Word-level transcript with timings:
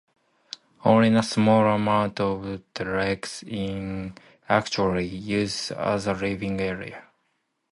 Only 0.83 1.13
a 1.13 1.21
small 1.21 1.63
amount 1.75 2.19
of 2.19 2.41
the 2.73 2.83
lodge 2.85 3.43
is 3.45 4.11
actually 4.49 5.05
used 5.05 5.73
as 5.73 6.07
a 6.07 6.13
living 6.13 6.59
area. 6.59 7.03